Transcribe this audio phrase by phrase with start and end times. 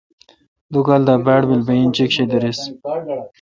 [0.71, 2.59] دو کال دا باڑ بیل بہ انچیک شی دریس۔